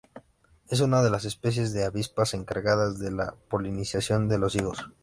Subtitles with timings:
[0.67, 4.89] Es una de las especies de avispas encargadas de la polinización de los higos.